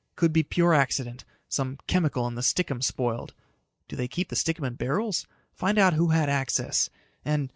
Could 0.15 0.33
be 0.33 0.41
pure 0.41 0.73
accident 0.73 1.25
some 1.47 1.77
chemical 1.85 2.25
in 2.25 2.33
the 2.33 2.41
stickum 2.41 2.81
spoiled. 2.83 3.35
Do 3.87 3.95
they 3.95 4.07
keep 4.07 4.29
the 4.29 4.35
stickum 4.35 4.65
in 4.65 4.73
barrels? 4.73 5.27
Find 5.53 5.77
out 5.77 5.93
who 5.93 6.07
had 6.07 6.27
access. 6.27 6.89
And 7.23 7.49